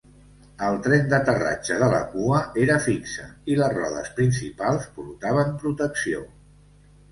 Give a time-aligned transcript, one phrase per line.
[0.67, 6.27] El tren d'aterratge de la cua era fixe i les rodes principals portaven protecció.